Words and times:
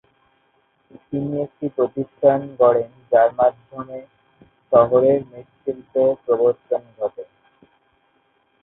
তিনি 1.01 1.33
একটি 1.41 1.65
প্রতিষ্ঠান 1.75 2.39
গড়েন 2.59 2.91
যার 3.11 3.29
মাধ্যমে 3.39 3.97
শহরে 4.71 5.11
মৃৎশিল্পের 5.29 6.09
প্রবর্তন 6.23 6.81
ঘটে। 6.97 7.23